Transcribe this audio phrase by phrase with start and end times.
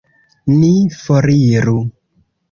[0.61, 0.69] Ni
[1.01, 1.75] foriru!